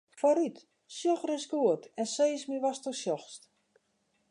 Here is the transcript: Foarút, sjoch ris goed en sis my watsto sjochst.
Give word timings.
Foarút, 0.19 0.55
sjoch 0.97 1.25
ris 1.29 1.45
goed 1.51 1.83
en 1.99 2.07
sis 2.13 2.43
my 2.49 2.57
watsto 2.63 2.91
sjochst. 3.01 3.41